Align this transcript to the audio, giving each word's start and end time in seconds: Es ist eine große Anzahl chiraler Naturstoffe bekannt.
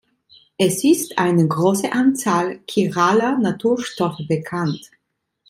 Es 0.57 0.83
ist 0.83 1.19
eine 1.19 1.47
große 1.47 1.93
Anzahl 1.93 2.57
chiraler 2.67 3.37
Naturstoffe 3.37 4.17
bekannt. 4.27 4.89